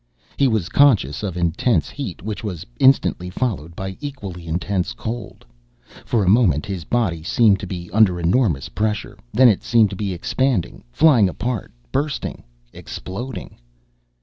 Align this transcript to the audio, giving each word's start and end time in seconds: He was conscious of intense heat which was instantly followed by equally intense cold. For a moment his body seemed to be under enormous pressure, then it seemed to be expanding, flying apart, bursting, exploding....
He 0.35 0.47
was 0.47 0.67
conscious 0.67 1.21
of 1.21 1.37
intense 1.37 1.87
heat 1.91 2.23
which 2.23 2.43
was 2.43 2.65
instantly 2.79 3.29
followed 3.29 3.75
by 3.75 3.95
equally 4.01 4.47
intense 4.47 4.93
cold. 4.93 5.45
For 6.05 6.23
a 6.23 6.27
moment 6.27 6.65
his 6.65 6.85
body 6.85 7.21
seemed 7.21 7.59
to 7.59 7.67
be 7.67 7.87
under 7.91 8.19
enormous 8.19 8.67
pressure, 8.67 9.19
then 9.31 9.47
it 9.47 9.61
seemed 9.61 9.91
to 9.91 9.95
be 9.95 10.11
expanding, 10.11 10.83
flying 10.91 11.29
apart, 11.29 11.71
bursting, 11.91 12.41
exploding.... 12.73 13.59